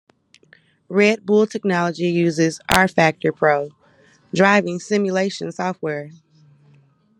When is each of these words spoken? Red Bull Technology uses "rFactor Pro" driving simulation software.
Red 0.89 1.27
Bull 1.27 1.45
Technology 1.45 2.09
uses 2.09 2.59
"rFactor 2.71 3.35
Pro" 3.35 3.69
driving 4.33 4.79
simulation 4.79 5.51
software. 5.51 6.09